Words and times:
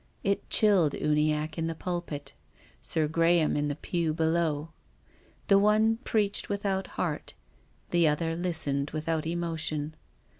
It 0.23 0.49
chilled 0.49 0.93
Uniacke 0.95 1.59
in 1.59 1.67
the 1.67 1.75
pulpit, 1.75 2.33
Sir 2.81 3.07
Graham 3.07 3.55
in 3.55 3.67
the 3.67 3.75
pew 3.75 4.15
below. 4.15 4.71
The 5.47 5.59
one 5.59 5.97
preached 5.97 6.49
without 6.49 6.87
heart. 6.97 7.35
The 7.91 8.07
other 8.07 8.35
listened 8.35 8.89
without 8.93 9.27
emotion. 9.27 9.93